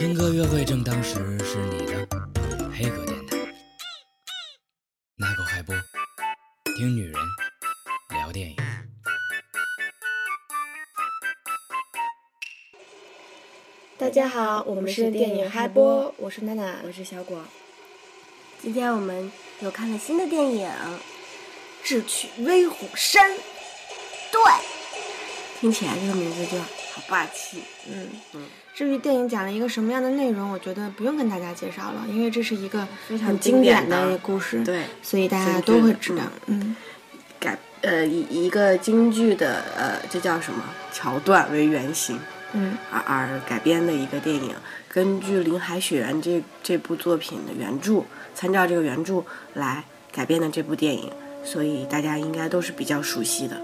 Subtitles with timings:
[0.00, 2.08] 听歌约会正当时是你的
[2.74, 3.36] 黑格电台，
[5.16, 5.76] 那狗海波，
[6.74, 7.14] 听女人
[8.08, 8.56] 聊电影。
[13.98, 17.44] 大家好，我们是电影嗨播，我是娜娜，我是小果。
[18.62, 19.30] 今天我们
[19.60, 20.66] 又看了新的电影
[21.84, 23.30] 《智取威虎山》。
[24.32, 24.40] 对，
[25.60, 26.56] 听起来这个名字就
[27.00, 27.62] 好霸气。
[27.88, 28.42] 嗯嗯。
[28.74, 36.22] 至于电影讲了一个什么样的内容，我觉得不用跟大家介绍了，因为这是一个非常经典的故事，对，所以大家都会知道。
[36.46, 36.74] 嗯，
[37.38, 42.18] 改呃以一个京剧的呃这叫什么桥段为原型，
[42.52, 44.54] 嗯，而而改编的一个电影，
[44.88, 48.04] 根据林海雪原这这部作品的原著，
[48.34, 49.22] 参照这个原著
[49.54, 51.12] 来改编的这部电影，
[51.44, 53.60] 所以大家应该都是比较熟悉的。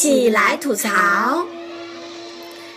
[0.00, 1.46] 起来吐槽。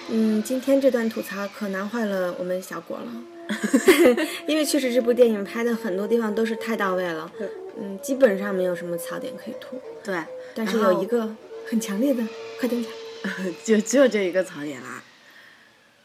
[0.09, 3.47] 嗯，今天这段吐槽可难坏了我们小果了，
[4.45, 7.31] 因为确实这部电影拍的很多地方都是太到位了，
[7.79, 9.81] 嗯，基本上没有什么槽点可以吐。
[10.03, 10.21] 对，
[10.53, 11.33] 但是有一个
[11.65, 12.21] 很强烈的，
[12.59, 12.91] 快点讲。
[13.63, 15.01] 就只有这一个槽点啦，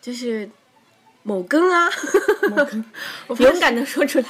[0.01, 0.49] 就是
[1.25, 1.91] 某更啊，
[2.49, 2.85] 某根，
[3.45, 4.25] 勇敢的说出来，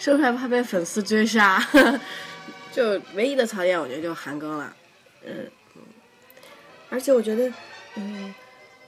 [0.00, 1.64] 说出来怕被粉丝追杀。
[2.72, 4.74] 就唯一的槽点，我觉得就韩庚了，
[5.24, 5.48] 嗯。
[6.94, 7.52] 而且我觉得，
[7.96, 8.32] 嗯，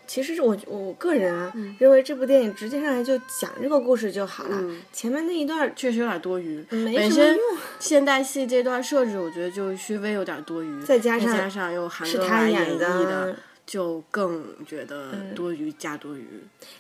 [0.07, 4.63] 其实我我个人啊，认为这部电影直接上来就讲这个故事就好了。
[4.93, 7.59] 前面那一段确实有点多余，没什么用。
[7.81, 10.83] 现代戏这段设置，我觉得就稍微有点多余。
[10.85, 16.25] 再加上加上又韩庚来演绎的，就更觉得多余加多余。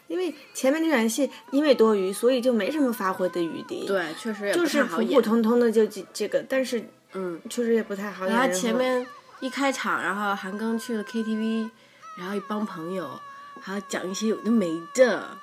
[0.06, 3.84] 因为前面那场戏因为多余，所以就没什么发挥的余地。
[3.84, 8.32] 对，确实也就是普普通通的就这这个，但是嗯，确实也不太好演。
[8.32, 9.04] 然后前面。
[9.40, 11.68] 一开场，然后韩庚去了 KTV，
[12.16, 13.20] 然后一帮朋友，
[13.60, 15.36] 还要讲一些有的没的，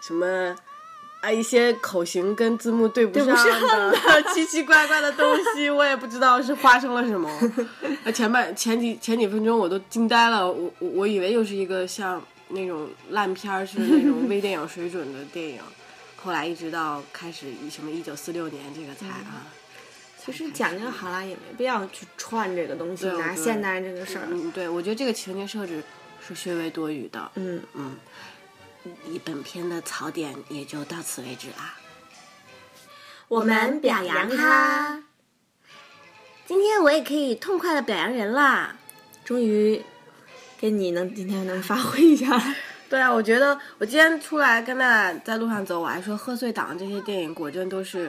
[0.00, 0.56] 什么
[1.20, 5.24] 啊一些口型跟字幕对不上的奇奇怪怪的东
[5.54, 7.30] 西，我也不知道是发生了什么。
[8.14, 15.60] 前半前几前几分钟我都惊呆了，我我我以为又是一个像那种烂片儿似的那种微电影水准的电影，
[16.16, 19.46] 后来一直到开始什么一九四六年这个才啊。
[20.24, 24.24] 其实讲就好了，也没必要去串这个东西，拿现代这个事儿。
[24.30, 25.82] 嗯，对，我觉得这个情节设置
[26.24, 27.28] 是稍微多余的。
[27.34, 27.96] 嗯嗯，
[29.08, 31.74] 以本片的槽点也就到此为止啦。
[33.26, 35.02] 我们表扬他。
[36.46, 38.76] 今天我也可以痛快的表扬人啦！
[39.24, 39.82] 终于，
[40.56, 42.40] 给你能今天能发挥一下。
[42.88, 48.08] 对啊，我觉得我今天出来跟那在路上走，我还说贺岁档这些电影果真都是。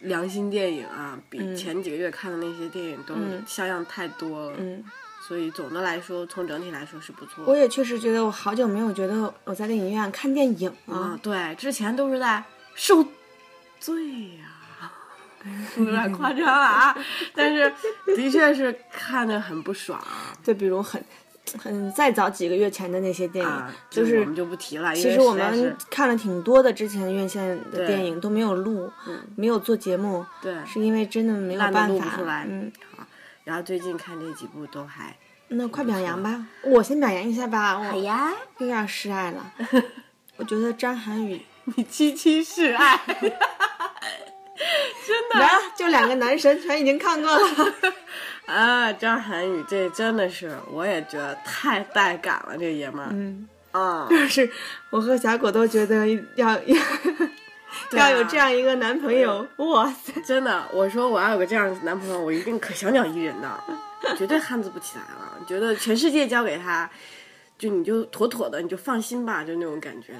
[0.00, 3.14] 良心电影啊，比前几个月看的那些电影都
[3.46, 4.56] 像样太多了。
[4.58, 4.82] 嗯，
[5.26, 7.44] 所以总的来说，从整体来说是不错。
[7.46, 11.18] 我也确实觉得，我好久没有觉得我在电影院看电影了。
[11.22, 12.42] 对，之前都是在
[12.74, 13.04] 受
[13.78, 14.90] 罪呀，
[15.76, 16.96] 有点夸张了啊。
[17.34, 17.72] 但是
[18.16, 20.02] 的确是看着很不爽。
[20.42, 21.02] 就比如很。
[21.64, 24.94] 嗯，再早几个月前的那些电影，就是我们就不提了。
[24.94, 28.90] 其实我们看了挺多的，之前院线的电影都没有录，
[29.36, 32.46] 没有做节目，对，是因为真的没有办法录不出来。
[32.48, 33.04] 嗯，好，
[33.44, 35.16] 然后最近看这几部都还……
[35.52, 37.82] 那快表扬吧，我先表扬一下吧。
[37.82, 39.52] 好呀，又要示爱了。
[40.36, 42.96] 我觉得张涵予，你七七示爱，
[45.04, 47.74] 真的，就两个男神全已经看过了。
[48.46, 53.08] 啊，张涵予这真的是，我也觉得太带感了，这爷们儿。
[53.12, 54.50] 嗯，啊，就是
[54.90, 56.04] 我和小果都觉得
[56.34, 56.80] 要 要
[57.92, 60.12] 要有这样一个男朋友，哇塞！
[60.22, 63.62] 真的，我说我要有个这样男朋友，我一定可小鸟依人的，
[64.16, 65.38] 绝对汉子不起来了。
[65.46, 66.90] 觉得全世界交给他，
[67.56, 70.14] 就你就妥妥的，你就放心吧，就那种感觉。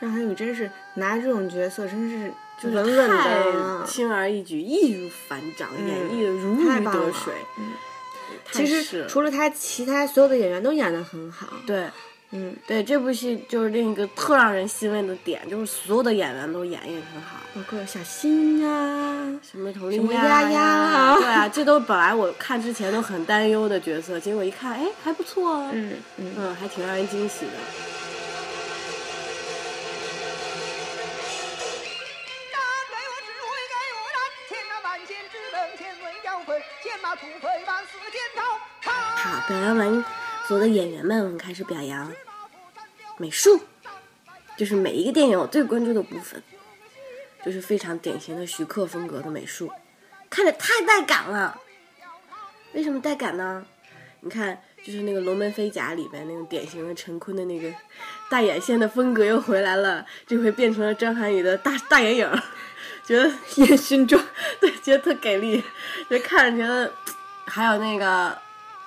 [0.00, 2.32] 张涵予真是拿这种角色，真是。
[2.60, 7.32] 就稳稳的，轻而易举，易如反掌，演绎的如鱼得水。
[8.50, 11.48] 其实除了他，其他所有的演员都演的很好。
[11.66, 11.86] 对，
[12.30, 27.52] 嗯，对，这部戏就是另一个特让人欣慰的点，就是所有的演员都演绎很好，包括小新呀，什么佟丽娅呀， 对啊，这都本来我看之前都很担忧的角色，结果一看，哎，还不错，嗯嗯，还挺让人惊喜的。
[39.48, 40.04] 表扬完
[40.46, 42.12] 所有的演员们，我们开始表扬
[43.16, 43.58] 美术，
[44.58, 46.42] 就是每一个电影我最关注的部分，
[47.42, 49.72] 就是非常典型的徐克风格的美术，
[50.28, 51.58] 看着太带感了。
[52.74, 53.64] 为什么带感呢？
[54.20, 57.72] 你看就是那个《龙门飞甲》里边那种典型的陈坤的那个
[58.28, 62.42] 大眼线的风格又回来了，这回变成了张涵予的大大眼影，
[63.06, 64.22] 觉得烟熏妆，
[64.60, 65.64] 对，觉得特给力，
[66.10, 66.92] 就看着觉得，
[67.46, 68.36] 还有那个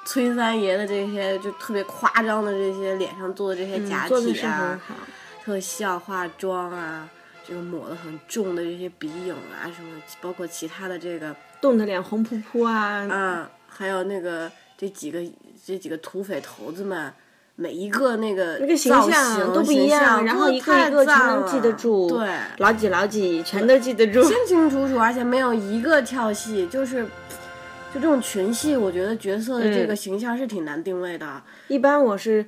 [0.06, 4.96] 崔三爷的这些就特别夸张的这些脸上做的这些假体啊、好。
[5.44, 7.10] 特效、化妆啊，
[7.48, 15.20] 这个抹的很重的这些鼻影啊什么，包括其他的这个冻得脸红扑扑啊，啊，还有那个这几个
[15.66, 17.14] 这几个土匪头子们。
[17.58, 22.28] 每一个那个那个形造象型都不一样，然后都一个一个全太能记得住，对，
[22.58, 24.24] 老几老几全都记得住。
[24.24, 27.06] 清清楚楚，而且没有一个跳戏，就是
[27.94, 31.42] 就这种群戏，我觉得角色的这个嗯形象是挺难定位的。
[31.68, 32.46] 一般我是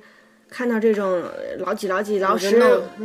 [0.48, 2.50] 看到这种呃老几老几老十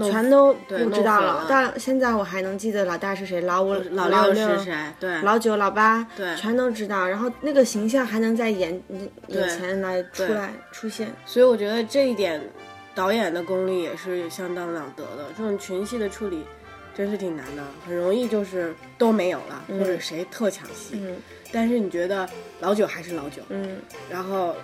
[0.02, 4.74] 全都不知道了但现在我还能记得老大是谁，老五、老老六是谁？
[5.00, 7.08] 对，老九、老八，对全都知道。
[7.08, 8.82] 然后那个形象还能在眼
[9.28, 11.12] 对眼前来出来出现。
[11.26, 12.42] 所以我觉得这一点
[12.94, 15.26] 导演的功力也是相当了得的。
[15.38, 16.46] 这种群戏的处理
[16.96, 20.96] 真是挺难的，很容易就是都没有了，或者谁特抢戏。
[20.96, 21.16] 嗯
[21.52, 23.78] 但是你觉得老九还是老九，嗯，
[24.08, 24.56] 然后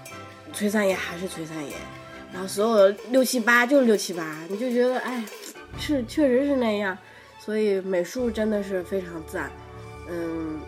[0.53, 1.73] 崔三爷还是崔三爷，
[2.31, 5.25] 然后所有的六七八就是六七八，你就觉得哎，
[5.79, 6.95] 是确实是那样，
[7.39, 9.49] 所以美术真的是非常赞，
[10.07, 10.59] 嗯，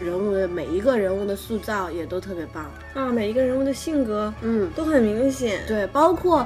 [0.00, 5.64] 人物的每一个人物的塑造也都特别棒，啊，每一个人物的性格嗯，都很明显。
[5.68, 6.44] 对，包括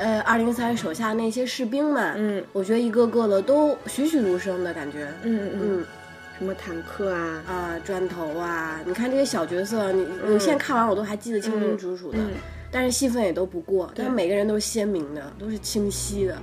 [0.00, 2.44] 呃二零三手下那些士兵们，嗯。
[2.52, 5.84] 我觉得一个个的都栩栩如生的感觉，嗯嗯，嗯。
[6.38, 12.30] 什么坦克啊，啊，砖头啊，你看这些小角色，你你现在看完我都还记得清清楚楚的，嗯。
[12.72, 16.38] 但是戏份也都不过，但是每个人都是鲜明的，都是清晰的，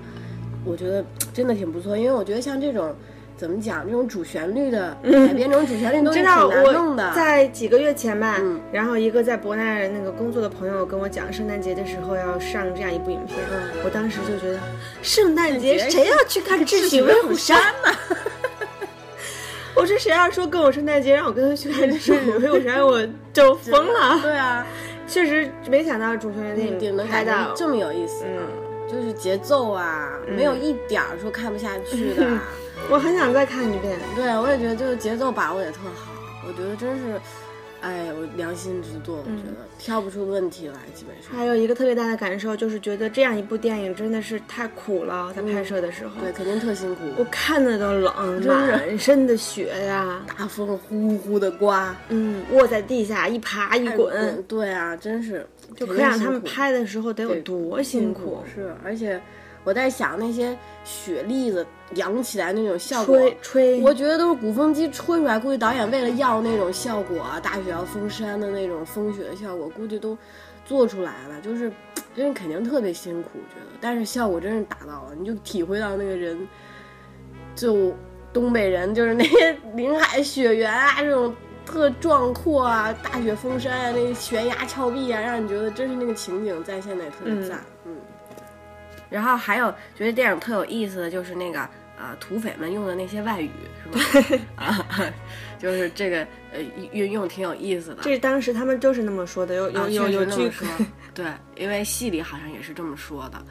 [0.64, 1.98] 我觉得真的挺不错。
[1.98, 2.94] 因为我觉得像这种
[3.38, 7.14] 怎么讲，这种主旋律的改编，这种主旋律都是 挺难弄的。
[7.16, 14.60] 在几个月前吧，嗯然后一个在博纳那个工作的朋友跟我讲，圣诞节的时候要上这样一部影片，嗯我当时就觉得，
[15.04, 17.58] 圣诞节节谁要去看《智取威虎山》
[17.88, 17.98] 呢？
[19.76, 22.12] 我说谁要说跟我圣诞节让我跟他去看《智取
[22.42, 24.20] 威虎山》，我就疯了。
[24.24, 24.66] 对啊，
[25.08, 28.40] 确实没想到主旋律电影拍能改成到这么有意思，嗯，
[28.90, 32.26] 就是节奏啊，没有一点儿说看不下去的。
[32.90, 34.00] 我很想再看一遍。
[34.16, 36.12] 对，我也觉得就是节奏把握也特好，
[36.48, 37.20] 我觉得真是，
[37.82, 41.32] 哎，我良心之作，我觉得挑不出问题来，基本上。
[41.36, 46.20] 还有一个特别大的感受就是觉得这样一部电影真的是太苦了，在拍摄的时候。
[46.20, 47.02] 对，肯定特辛苦。
[47.18, 50.26] 我看着都冷，真是满身的雪呀。
[50.38, 55.46] 大风呼呼的刮，嗯，卧在地下一爬一滚，对啊，真是
[55.76, 58.44] 就肯可想他们拍的时候得有对多辛苦。
[58.54, 59.22] 是，而且
[59.68, 70.18] 我在想那些雪粒子扬起来那种效果，吹吹，我觉得都是鼓风机吹出来，估计导演为了要那种效果啊，大雪要封山的那种风雪的效果，估计都
[70.64, 71.70] 做出来了，就是
[72.16, 76.48] 真是肯定特别辛苦，我觉得，但是效果真是达到了，你就体会到那个人，
[77.54, 77.94] 就
[78.32, 81.36] 东北人就是那些林海雪原啊这种。
[81.66, 87.97] 特壮阔啊，大雪封山啊，那悬崖峭壁啊，让你觉得真是那个情景再现的也特别赞，嗯。
[89.10, 91.62] 然后还有觉得电影特有意思的就是那个
[91.98, 93.50] 呃土匪们用的那些外语
[93.84, 93.90] 是
[94.38, 94.44] 吧？
[94.56, 94.86] 啊，
[95.60, 96.20] 就是这个
[96.52, 96.60] 呃
[96.92, 97.98] 运用挺有意思的。
[98.02, 101.26] 这当时他们就是那么说的，有有啊有有句确实那么说，对，
[101.56, 103.44] 因为戏里好像也是这么说的，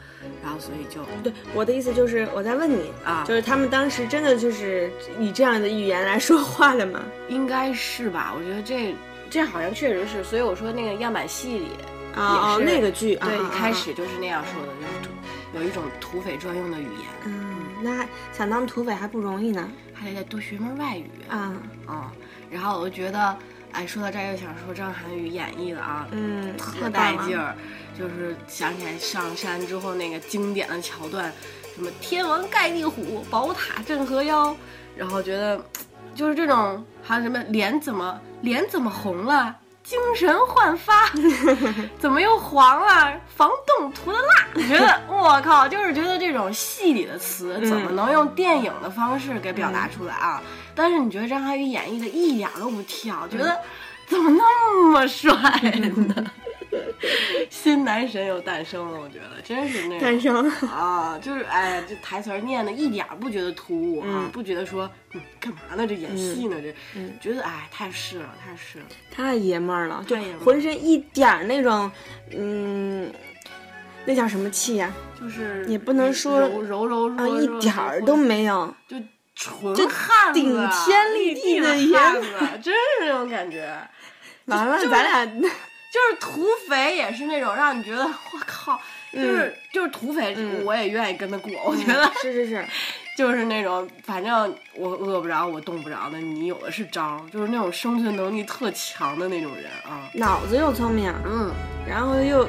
[0.43, 7.01] 然后所以就 对，我的意思就是我在问你啊就是他们当时真的就是以这样的语言来说话的吗？
[7.27, 8.33] 应该是吧？
[8.37, 8.95] 我觉得这
[9.29, 11.67] 这好像确实是，所以我说那个样板戏里
[12.15, 15.09] 啊哦也是那个剧啊对，一开始就是那样说的，就是土
[15.53, 19.69] 有一种土匪专用的语言，嗯，那想当土匪还不容易呢。
[19.93, 21.09] 还得再多学门外语。
[21.27, 21.55] 啊，
[21.87, 22.03] 嗯，
[22.51, 23.35] 然后我就觉得，
[23.71, 27.55] 哎，说到这儿又想说张涵予演绎的啊，嗯，特带劲儿，
[27.97, 31.33] 就是想起来上山之后那个经典的桥段，
[31.73, 34.55] 什么天王盖地虎，宝塔镇河妖，
[34.95, 35.59] 然后觉得
[36.13, 39.55] 就是这种，还有什么脸怎么脸怎么红了。
[39.87, 41.09] 精神焕发，
[41.97, 43.13] 怎么又黄了？
[43.37, 50.41] 防冻涂的蜡，我觉得我靠，就是觉得这种戏里的词怎么能用电影的方式给表达出来啊？
[50.75, 53.57] 但是你觉得张涵予演绎的一点都不跳，觉得
[54.07, 56.25] 怎么那么帅呢？
[57.49, 60.69] 新男神又诞生了，我觉得真是那诞种生。
[60.69, 65.85] 啊，就是哎呀，这台词念的一点儿不觉得突兀啊，不觉得说嗯干嘛呢？
[65.85, 66.55] 这演戏呢？
[66.61, 66.73] 这
[67.21, 68.85] 觉得哎太是了，太是了。
[69.11, 71.91] 太爷们儿了，就浑身一点儿那种，
[72.31, 73.11] 嗯，
[74.05, 76.85] 那叫什么气呀、就是也不能说柔柔？
[76.85, 78.73] 弱弱一点儿都没有。
[78.87, 78.97] 就
[79.35, 82.27] 纯汉子，顶天立地的的爷汉子，
[82.63, 83.69] 真是那种感觉。
[84.45, 85.51] 完了，咱俩
[85.91, 88.79] 就是土匪也是那种让你觉得我靠，
[89.13, 91.51] 就是、就是土匪，嗯我也愿意跟他过。
[91.63, 92.65] 我觉得是是是，
[93.17, 100.09] 就是那种，反正我饿不着，我冻不着的，你有的是招儿，就是那种生存能力特强的那种人啊。
[100.13, 101.51] 脑子又聪明，嗯，
[101.87, 102.47] 然后又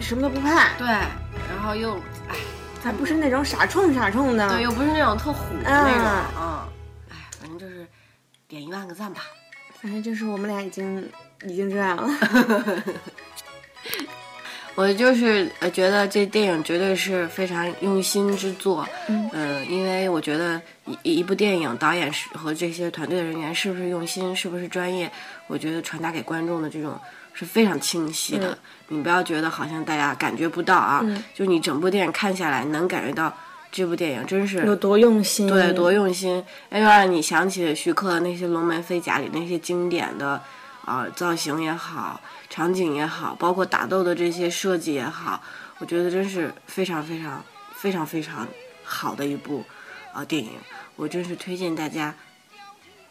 [0.00, 1.94] 什么都不怕，对，然后又
[2.28, 2.36] 哎，
[2.82, 4.48] 还不是那种傻冲傻冲的。
[4.48, 6.68] 对，又不是那种特虎的那种，啊嗯，
[7.10, 7.86] 哎，反正就是
[8.48, 9.20] 点一万个赞吧。
[9.80, 11.08] 反正就是我们俩已经
[11.46, 12.08] 已经这样了。
[14.74, 20.60] 我就是呃觉得这电影绝对是非常用心之作，嗯、因为我觉得
[21.02, 25.10] 一一部电影导演是和这些团队的人员是不是用心，是不是专业，
[25.48, 26.96] 我觉得传达给观众的这种
[27.34, 28.56] 是非常清晰的。
[28.86, 31.04] 你不要觉得好像大家感觉不到啊，
[31.34, 33.36] 就你整部电影看下来能感觉到
[33.72, 35.48] 这部电影真是有多用心？
[35.48, 40.40] 对，多用心，又让你想起徐克的那些龙门飞甲里那些经典的
[40.88, 45.42] 啊、造型也好，场景也好，包括打斗的这些设计也好，
[45.78, 48.48] 我觉得真是非常非常非常非常
[48.82, 49.64] 好的一部
[50.14, 50.52] 啊、电影，
[50.96, 52.14] 我真是推荐大家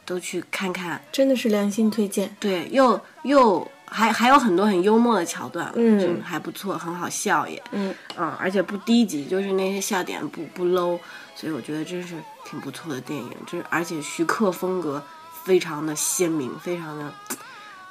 [0.05, 1.01] 都去看看。
[1.11, 2.35] 真的是良心推荐。
[2.39, 10.99] 对，又又还还有很多很幽默的桥段，嗯还不错，很好笑也，嗯嗯，而且不低级，就是那些笑点不不 low，
[11.35, 13.31] 所以我觉得真是挺不错的电影。
[13.45, 15.01] 就是而且徐克风格
[15.45, 17.13] 非常的鲜明，非常的，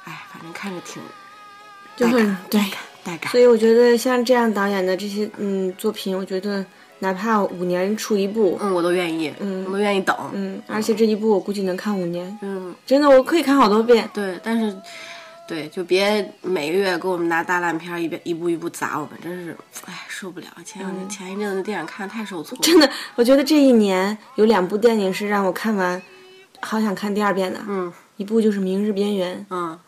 [0.07, 1.03] 哎，反正看着挺
[1.95, 2.61] 就是带感对，
[3.03, 3.39] 带感所。
[3.39, 6.65] 以我觉得像这样导演的这些嗯作品，我觉得
[6.99, 14.09] 哪怕五年出一部，嗯，我都愿意，嗯我都愿意等，嗯，而且这一部我估计能看五年，嗯，真的我可以看好多遍。
[14.13, 14.75] 对，但是。
[15.47, 20.47] 对，就别每个月给我们拿大烂片一遍一步一步砸我们，真是，哎，受不了。
[20.65, 26.01] 前两天、前一阵子电影看的太受挫了，嗯真的，我觉得这一年有两部电影是让我看完，
[26.59, 27.61] 好想看第二遍的。
[27.65, 29.79] 嗯一部就是《明日边缘》，嗯，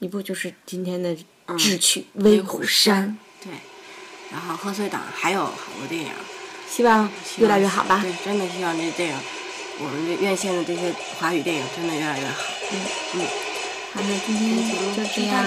[0.00, 1.16] 一部就是今天的
[1.56, 3.18] 《智取威虎山》。
[3.44, 3.52] 对，
[4.32, 6.10] 然后贺岁档还有好多电影，
[6.68, 7.08] 希望
[7.38, 8.00] 越来越好吧。
[8.02, 9.16] 对，真的希望这电影，
[9.78, 12.44] 我们这院线的这些华语电影真的越来越好。
[12.72, 12.80] 嗯
[13.14, 13.26] 嗯
[13.94, 14.56] 好，那今天
[14.94, 15.44] 就这样。